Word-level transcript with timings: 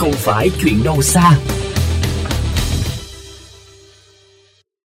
không 0.00 0.12
phải 0.12 0.48
chuyện 0.62 0.74
đâu 0.84 1.02
xa. 1.02 1.38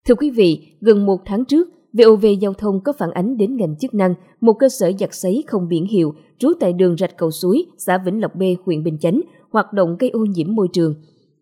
Thưa 0.09 0.15
quý 0.15 0.31
vị, 0.31 0.77
gần 0.81 1.07
một 1.07 1.19
tháng 1.25 1.45
trước, 1.45 1.69
VOV 1.93 2.27
Giao 2.41 2.55
thông 2.55 2.81
có 2.85 2.93
phản 2.99 3.11
ánh 3.11 3.37
đến 3.37 3.57
ngành 3.57 3.77
chức 3.77 3.95
năng 3.95 4.15
một 4.41 4.53
cơ 4.53 4.69
sở 4.69 4.93
giặt 5.01 5.09
sấy 5.13 5.45
không 5.47 5.69
biển 5.69 5.87
hiệu 5.87 6.15
trú 6.39 6.53
tại 6.61 6.73
đường 6.73 6.97
Rạch 6.97 7.17
Cầu 7.19 7.31
Suối, 7.31 7.67
xã 7.79 7.99
Vĩnh 7.99 8.21
Lộc 8.21 8.35
B, 8.35 8.43
huyện 8.65 8.85
Bình 8.85 8.99
Chánh, 9.01 9.21
hoạt 9.51 9.73
động 9.73 9.97
gây 9.99 10.11
ô 10.11 10.21
nhiễm 10.21 10.55
môi 10.55 10.69
trường. 10.73 10.95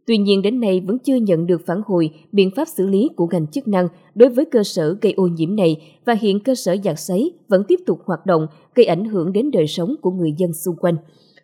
Tuy 0.07 0.19
nhiên 0.19 0.43
đến 0.43 0.61
nay 0.61 0.81
vẫn 0.81 0.99
chưa 0.99 1.17
nhận 1.17 1.47
được 1.47 1.61
phản 1.67 1.81
hồi 1.87 2.11
biện 2.33 2.51
pháp 2.57 2.69
xử 2.69 2.87
lý 2.87 3.09
của 3.17 3.27
ngành 3.27 3.47
chức 3.47 3.69
năng 3.69 3.89
đối 4.15 4.29
với 4.29 4.45
cơ 4.45 4.65
sở 4.65 4.97
gây 5.01 5.13
ô 5.13 5.27
nhiễm 5.27 5.57
này 5.57 5.77
và 6.05 6.15
hiện 6.15 6.41
cơ 6.41 6.55
sở 6.55 6.77
giặt 6.85 7.01
sấy 7.01 7.33
vẫn 7.49 7.63
tiếp 7.69 7.81
tục 7.87 7.99
hoạt 8.05 8.27
động 8.27 8.47
gây 8.75 8.87
ảnh 8.87 9.05
hưởng 9.05 9.33
đến 9.33 9.51
đời 9.51 9.67
sống 9.67 9.95
của 10.01 10.11
người 10.11 10.35
dân 10.39 10.53
xung 10.53 10.77
quanh. 10.77 10.97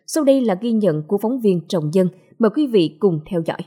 Sau 0.07 0.23
đây 0.23 0.41
là 0.41 0.55
ghi 0.61 0.71
nhận 0.71 1.03
của 1.03 1.17
phóng 1.17 1.39
viên 1.41 1.61
Trọng 1.67 1.93
Dân. 1.93 2.09
Mời 2.39 2.49
quý 2.55 2.67
vị 2.67 2.97
cùng 2.99 3.19
theo 3.29 3.41
dõi. 3.45 3.57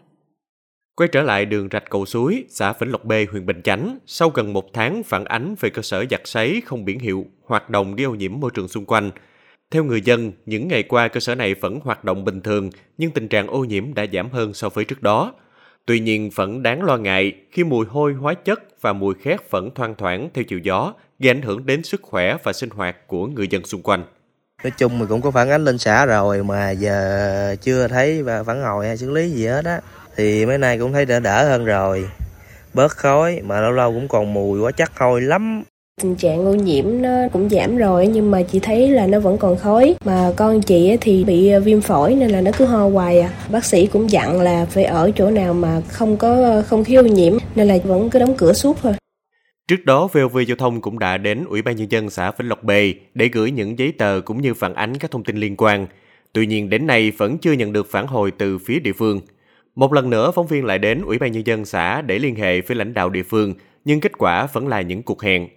Quay 0.96 1.08
trở 1.08 1.22
lại 1.22 1.44
đường 1.44 1.68
rạch 1.72 1.90
cầu 1.90 2.06
suối, 2.06 2.44
xã 2.48 2.72
Vĩnh 2.72 2.90
Lộc 2.90 3.04
B, 3.04 3.12
huyện 3.30 3.46
Bình 3.46 3.62
Chánh, 3.62 3.98
sau 4.06 4.30
gần 4.30 4.52
một 4.52 4.72
tháng 4.72 5.02
phản 5.02 5.24
ánh 5.24 5.54
về 5.60 5.70
cơ 5.70 5.82
sở 5.82 6.04
giặt 6.10 6.20
sấy 6.24 6.62
không 6.66 6.84
biển 6.84 6.98
hiệu, 6.98 7.26
hoạt 7.44 7.70
động 7.70 7.96
gây 7.96 8.04
ô 8.04 8.14
nhiễm 8.14 8.40
môi 8.40 8.50
trường 8.54 8.68
xung 8.68 8.84
quanh. 8.84 9.10
Theo 9.70 9.84
người 9.84 10.00
dân, 10.00 10.32
những 10.46 10.68
ngày 10.68 10.82
qua 10.82 11.08
cơ 11.08 11.20
sở 11.20 11.34
này 11.34 11.54
vẫn 11.54 11.80
hoạt 11.82 12.04
động 12.04 12.24
bình 12.24 12.40
thường, 12.40 12.70
nhưng 12.98 13.10
tình 13.10 13.28
trạng 13.28 13.46
ô 13.48 13.64
nhiễm 13.64 13.94
đã 13.94 14.06
giảm 14.12 14.30
hơn 14.30 14.54
so 14.54 14.68
với 14.68 14.84
trước 14.84 15.02
đó. 15.02 15.34
Tuy 15.86 16.00
nhiên 16.00 16.30
vẫn 16.34 16.62
đáng 16.62 16.82
lo 16.82 16.96
ngại 16.96 17.32
khi 17.50 17.64
mùi 17.64 17.86
hôi 17.86 18.12
hóa 18.12 18.34
chất 18.34 18.80
và 18.80 18.92
mùi 18.92 19.14
khét 19.14 19.50
vẫn 19.50 19.70
thoang 19.74 19.94
thoảng 19.98 20.28
theo 20.34 20.44
chiều 20.44 20.58
gió, 20.58 20.94
gây 21.18 21.30
ảnh 21.30 21.42
hưởng 21.42 21.66
đến 21.66 21.82
sức 21.82 22.02
khỏe 22.02 22.36
và 22.42 22.52
sinh 22.52 22.70
hoạt 22.70 23.06
của 23.06 23.26
người 23.26 23.48
dân 23.48 23.64
xung 23.64 23.82
quanh. 23.82 24.04
Nói 24.64 24.70
chung 24.78 24.98
mình 24.98 25.08
cũng 25.08 25.20
có 25.20 25.30
phản 25.30 25.50
ánh 25.50 25.64
lên 25.64 25.78
xã 25.78 26.06
rồi 26.06 26.42
mà 26.42 26.70
giờ 26.70 27.56
chưa 27.60 27.88
thấy 27.88 28.22
và 28.22 28.42
phản 28.42 28.62
hồi 28.62 28.86
hay 28.86 28.96
xử 28.96 29.10
lý 29.10 29.30
gì 29.30 29.46
hết 29.46 29.64
á. 29.64 29.80
Thì 30.16 30.46
mấy 30.46 30.58
nay 30.58 30.78
cũng 30.78 30.92
thấy 30.92 31.04
đỡ 31.04 31.20
đỡ 31.20 31.48
hơn 31.48 31.64
rồi. 31.64 32.04
Bớt 32.74 32.92
khói 32.92 33.40
mà 33.44 33.60
lâu 33.60 33.72
lâu 33.72 33.92
cũng 33.92 34.08
còn 34.08 34.34
mùi 34.34 34.60
quá, 34.60 34.70
chắc 34.72 34.92
hôi 34.98 35.20
lắm. 35.20 35.62
Tình 36.02 36.16
trạng 36.16 36.46
ô 36.46 36.54
nhiễm 36.54 36.84
nó 37.02 37.28
cũng 37.32 37.48
giảm 37.48 37.76
rồi, 37.76 38.06
nhưng 38.06 38.30
mà 38.30 38.42
chị 38.42 38.60
thấy 38.60 38.88
là 38.88 39.06
nó 39.06 39.20
vẫn 39.20 39.38
còn 39.38 39.56
khói. 39.56 39.94
Mà 40.04 40.32
con 40.36 40.62
chị 40.62 40.96
thì 41.00 41.24
bị 41.24 41.52
viêm 41.64 41.80
phổi 41.80 42.14
nên 42.14 42.30
là 42.30 42.40
nó 42.40 42.50
cứ 42.58 42.64
ho 42.64 42.88
hoài 42.88 43.20
à. 43.20 43.30
Bác 43.48 43.64
sĩ 43.64 43.86
cũng 43.86 44.10
dặn 44.10 44.40
là 44.40 44.66
phải 44.70 44.84
ở 44.84 45.10
chỗ 45.16 45.30
nào 45.30 45.54
mà 45.54 45.80
không 45.88 46.16
có, 46.16 46.62
không 46.66 46.84
khí 46.84 46.94
ô 46.94 47.02
nhiễm, 47.02 47.38
nên 47.54 47.68
là 47.68 47.78
vẫn 47.84 48.10
cứ 48.10 48.18
đóng 48.18 48.34
cửa 48.38 48.52
suốt 48.52 48.76
thôi. 48.82 48.92
Trước 49.68 49.84
đó, 49.84 50.08
VOV 50.12 50.38
Giao 50.46 50.56
thông 50.56 50.80
cũng 50.80 50.98
đã 50.98 51.16
đến 51.16 51.44
Ủy 51.44 51.62
ban 51.62 51.76
Nhân 51.76 51.90
dân 51.90 52.10
xã 52.10 52.30
Vĩnh 52.30 52.48
Lộc 52.48 52.64
B 52.64 52.70
để 53.14 53.28
gửi 53.32 53.50
những 53.50 53.78
giấy 53.78 53.92
tờ 53.92 54.20
cũng 54.24 54.42
như 54.42 54.54
phản 54.54 54.74
ánh 54.74 54.98
các 54.98 55.10
thông 55.10 55.24
tin 55.24 55.36
liên 55.36 55.56
quan. 55.56 55.86
Tuy 56.32 56.46
nhiên 56.46 56.70
đến 56.70 56.86
nay 56.86 57.10
vẫn 57.10 57.38
chưa 57.38 57.52
nhận 57.52 57.72
được 57.72 57.90
phản 57.90 58.06
hồi 58.06 58.30
từ 58.30 58.58
phía 58.58 58.78
địa 58.78 58.92
phương. 58.92 59.20
Một 59.74 59.92
lần 59.92 60.10
nữa, 60.10 60.30
phóng 60.34 60.46
viên 60.46 60.64
lại 60.64 60.78
đến 60.78 61.02
Ủy 61.02 61.18
ban 61.18 61.32
Nhân 61.32 61.46
dân 61.46 61.64
xã 61.64 62.02
để 62.02 62.18
liên 62.18 62.34
hệ 62.34 62.60
với 62.60 62.76
lãnh 62.76 62.94
đạo 62.94 63.10
địa 63.10 63.22
phương, 63.22 63.54
nhưng 63.84 64.00
kết 64.00 64.18
quả 64.18 64.46
vẫn 64.52 64.68
là 64.68 64.80
những 64.80 65.02
cuộc 65.02 65.22
hẹn. 65.22 65.48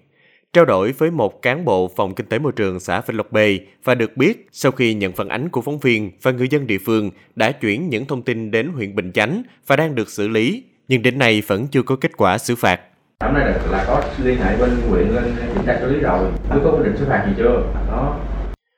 Trao 0.54 0.66
đổi 0.66 0.92
với 0.92 1.12
một 1.12 1.42
cán 1.42 1.66
bộ 1.66 1.92
phòng 1.96 2.16
kinh 2.16 2.26
tế 2.26 2.40
môi 2.40 2.52
trường 2.52 2.80
xã 2.80 3.02
Vĩnh 3.02 3.18
Lộc 3.18 3.32
B 3.32 3.38
và 3.84 3.96
được 3.96 4.18
biết 4.18 4.48
sau 4.52 4.72
khi 4.72 4.94
nhận 4.94 5.14
phản 5.14 5.28
ánh 5.28 5.50
của 5.50 5.62
phóng 5.62 5.80
viên 5.80 6.12
và 6.22 6.32
người 6.32 6.48
dân 6.48 6.68
địa 6.68 6.78
phương 6.78 7.12
đã 7.36 7.52
chuyển 7.52 7.90
những 7.90 8.06
thông 8.06 8.22
tin 8.22 8.52
đến 8.52 8.68
huyện 8.68 8.96
Bình 8.96 9.12
Chánh 9.12 9.44
và 9.68 9.76
đang 9.76 9.96
được 9.96 10.10
xử 10.10 10.28
lý, 10.28 10.64
nhưng 10.88 11.02
đến 11.02 11.20
nay 11.20 11.42
vẫn 11.48 11.68
chưa 11.68 11.84
có 11.84 11.96
kết 11.96 12.18
quả 12.18 12.38
xử 12.38 12.56
phạt. 12.56 12.82
Hôm 13.22 13.34
nay 13.34 13.46
là, 13.46 13.60
là 13.72 13.84
có 13.88 14.04
liên 14.24 14.38
hệ 14.38 14.58
bên 14.60 14.70
huyện 14.90 15.08
lên 15.08 15.24
kiểm 15.54 15.64
tra 15.66 15.78
xử 15.80 15.94
lý 15.94 16.00
rồi, 16.00 16.32
mới 16.50 16.60
có 16.64 16.72
quyết 16.72 16.84
định 16.84 16.98
xử 16.98 17.06
phạt 17.10 17.26
gì 17.28 17.34
chưa? 17.38 17.64
Đó. 17.88 18.20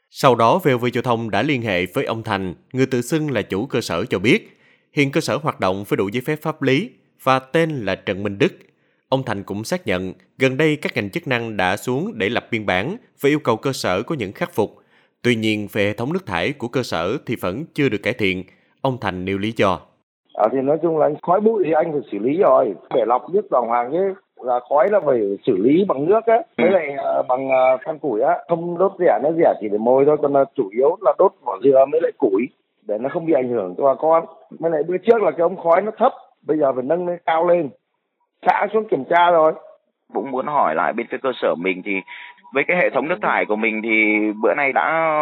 Sau 0.10 0.36
đó, 0.36 0.60
VOV 0.64 0.86
Giao 0.94 1.02
thông 1.02 1.32
đã 1.32 1.42
liên 1.42 1.62
hệ 1.62 1.86
với 1.86 2.06
ông 2.06 2.24
Thành, 2.24 2.54
người 2.74 2.86
tự 2.86 3.02
xưng 3.02 3.32
là 3.32 3.42
chủ 3.42 3.66
cơ 3.66 3.82
sở 3.82 4.06
cho 4.06 4.20
biết, 4.20 4.58
hiện 4.94 5.12
cơ 5.12 5.22
sở 5.22 5.38
hoạt 5.38 5.60
động 5.60 5.84
với 5.88 5.98
đủ 5.98 6.08
giấy 6.08 6.22
phép 6.26 6.36
pháp 6.42 6.62
lý 6.62 6.90
và 7.24 7.40
tên 7.40 7.70
là 7.70 7.96
Trần 7.96 8.24
Minh 8.24 8.38
Đức. 8.38 8.54
Ông 9.10 9.24
Thành 9.24 9.44
cũng 9.44 9.64
xác 9.64 9.88
nhận, 9.88 10.14
gần 10.38 10.58
đây 10.58 10.76
các 10.76 10.92
ngành 10.96 11.10
chức 11.10 11.28
năng 11.28 11.58
đã 11.58 11.78
xuống 11.78 12.12
để 12.16 12.30
lập 12.30 12.48
biên 12.52 12.66
bản 12.66 12.98
và 13.22 13.30
yêu 13.30 13.40
cầu 13.40 13.58
cơ 13.58 13.74
sở 13.74 14.04
có 14.04 14.16
những 14.16 14.32
khắc 14.32 14.54
phục. 14.54 14.76
Tuy 15.22 15.36
nhiên, 15.36 15.68
về 15.72 15.86
hệ 15.86 15.94
thống 15.94 16.14
nước 16.14 16.26
thải 16.26 16.54
của 16.54 16.68
cơ 16.68 16.84
sở 16.84 17.18
thì 17.26 17.36
vẫn 17.36 17.64
chưa 17.74 17.90
được 17.90 18.04
cải 18.04 18.14
thiện. 18.14 18.44
Ông 18.82 18.98
Thành 19.02 19.26
nêu 19.26 19.38
lý 19.38 19.54
do. 19.56 19.80
À, 20.34 20.48
thì 20.52 20.58
nói 20.64 20.78
chung 20.82 20.98
là 20.98 21.10
khói 21.22 21.42
bụi 21.42 21.64
thì 21.66 21.72
anh 21.72 21.92
phải 21.92 22.02
xử 22.12 22.18
lý 22.18 22.38
rồi. 22.38 22.74
Để 22.96 23.02
lọc 23.06 23.30
nước 23.30 23.52
đàng 23.52 23.68
hoàng 23.68 23.90
chứ 23.92 24.14
là 24.44 24.60
khói 24.70 24.90
là 24.92 25.00
phải 25.06 25.20
xử 25.46 25.58
lý 25.58 25.86
bằng 25.88 26.06
nước 26.06 26.26
á 26.26 26.42
với 26.58 26.72
lại 26.72 26.96
uh, 27.20 27.28
bằng 27.28 27.48
uh, 27.48 27.82
than 27.86 28.00
củi 28.00 28.22
á. 28.22 28.38
Không 28.48 28.78
đốt 28.78 28.92
rẻ 29.00 29.20
nó 29.24 29.30
rẻ 29.32 29.54
chỉ 29.62 29.70
để 29.70 29.78
môi 29.78 30.06
thôi 30.06 30.18
còn 30.22 30.34
là 30.34 30.46
chủ 30.56 30.70
yếu 30.72 30.98
là 31.02 31.14
đốt 31.20 31.32
vỏ 31.46 31.58
dừa 31.64 31.86
với 31.92 32.02
lại 32.02 32.12
củi 32.18 32.50
để 32.88 32.98
nó 32.98 33.10
không 33.14 33.26
bị 33.26 33.34
ảnh 33.34 33.50
hưởng 33.50 33.76
cho 33.78 33.84
bà 33.84 33.94
con. 33.96 34.26
Mới 34.60 34.72
lại 34.72 34.84
bữa 34.88 34.98
trước 34.98 35.22
là 35.22 35.32
cái 35.32 35.42
ống 35.42 35.58
khói 35.58 35.82
nó 35.82 35.92
thấp 35.98 36.14
bây 36.48 36.58
giờ 36.58 36.74
phải 36.74 36.84
nâng 36.84 37.08
lên 37.08 37.18
cao 37.26 37.48
lên. 37.48 37.70
Xã 38.48 38.68
xuống 38.74 38.88
kiểm 38.88 39.04
tra 39.10 39.32
rồi. 39.32 39.54
Cũng 40.14 40.32
muốn 40.32 40.46
hỏi 40.46 40.76
lại 40.76 40.94
bên 40.94 41.08
cái 41.10 41.20
cơ 41.24 41.32
sở 41.42 41.56
mình 41.56 41.82
thì 41.86 41.92
với 42.54 42.64
cái 42.68 42.78
hệ 42.78 42.90
thống 42.90 43.08
nước 43.08 43.18
thải 43.22 43.46
của 43.46 43.56
mình 43.56 43.82
thì 43.84 43.90
bữa 44.42 44.54
nay 44.54 44.72
đã 44.72 45.14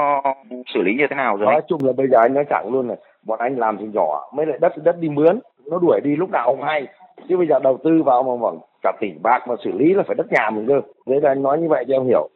xử 0.74 0.81
lý 0.81 0.94
như 0.94 1.06
thế 1.10 1.16
nào 1.16 1.38
rồi? 1.38 1.52
Nói 1.52 1.62
chung 1.68 1.80
là 1.84 1.94
bây 1.98 2.08
giờ 2.08 2.18
anh 2.22 2.34
nói 2.34 2.46
thẳng 2.50 2.70
luôn 2.72 2.88
này 2.88 2.98
bọn 3.26 3.40
anh 3.40 3.56
làm 3.56 3.78
thì 3.78 3.86
nhỏ 3.94 4.30
mới 4.34 4.46
lại 4.46 4.58
đất 4.62 4.74
đất 4.84 4.96
đi 5.00 5.10
mướn. 5.10 5.40
Nó 5.72 5.80
đuổi 5.80 6.00
đi 6.04 6.16
lúc 6.16 6.30
nào 6.30 6.46
không 6.46 6.62
hay. 6.62 6.88
Chứ 7.30 7.38
bây 7.38 7.48
giờ 7.48 7.60
đầu 7.60 7.78
tư 7.84 8.04
vào 8.06 8.24
mà 8.24 8.50
bằng 8.50 8.60
cả 8.84 8.92
tỷ 9.02 9.08
bạc 9.24 9.40
mà 9.47 9.56
xử 9.64 9.72
lý 9.72 9.94
là 9.94 10.03
phải 10.08 10.16
đất 10.16 10.31
nhà 10.31 10.50
mình 10.50 10.68
cơ 10.68 10.81
đấy 11.06 11.22
là 11.22 11.30
anh 11.30 11.44
nói 11.44 11.58
như 11.62 11.68
vậy 11.69 11.86
cho 11.88 11.94
em 11.94 12.06
hiểu 12.08 12.30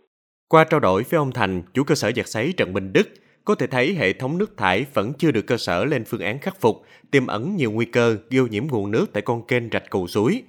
qua 0.48 0.64
trao 0.64 0.80
đổi 0.80 1.04
với 1.04 1.18
ông 1.18 1.32
Thành, 1.32 1.62
chủ 1.74 1.84
cơ 1.84 1.96
sở 1.96 2.12
giặt 2.16 2.28
sấy 2.28 2.54
Trần 2.58 2.74
Minh 2.74 2.94
Đức, 2.94 3.08
có 3.46 3.56
thể 3.56 3.68
thấy 3.68 3.94
hệ 3.94 4.14
thống 4.14 4.38
nước 4.38 4.58
thải 4.58 4.86
vẫn 4.94 5.14
chưa 5.18 5.32
được 5.32 5.48
cơ 5.48 5.58
sở 5.58 5.86
lên 5.86 6.06
phương 6.06 6.22
án 6.22 6.40
khắc 6.40 6.62
phục, 6.62 6.82
tiềm 7.12 7.28
ẩn 7.28 7.56
nhiều 7.56 7.72
nguy 7.72 7.86
cơ 7.86 8.18
gây 8.30 8.40
ô 8.40 8.48
nhiễm 8.48 8.64
nguồn 8.68 8.92
nước 8.92 9.06
tại 9.14 9.22
con 9.22 9.48
kênh 9.48 9.64
rạch 9.72 9.90
cầu 9.90 10.08
suối. 10.08 10.44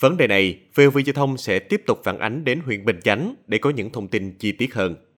Vấn 0.00 0.16
đề 0.16 0.26
này, 0.26 0.60
VOV 0.74 0.98
Giao 1.06 1.12
thông 1.14 1.36
sẽ 1.36 1.58
tiếp 1.58 1.82
tục 1.86 1.98
phản 2.04 2.18
ánh 2.18 2.44
đến 2.44 2.60
huyện 2.64 2.84
Bình 2.84 3.00
Chánh 3.02 3.34
để 3.46 3.58
có 3.58 3.70
những 3.70 3.90
thông 3.90 4.08
tin 4.08 4.34
chi 4.38 4.52
tiết 4.52 4.74
hơn. 4.74 4.94